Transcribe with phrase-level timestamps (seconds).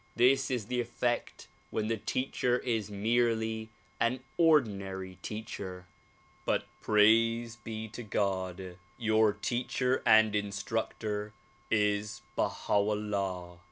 [0.15, 3.69] This is the effect when the teacher is merely
[3.99, 5.85] an ordinary teacher.
[6.43, 8.77] But praise be to God!
[8.97, 11.33] your teacher and instructor
[11.69, 13.59] is Baha 'Ullah.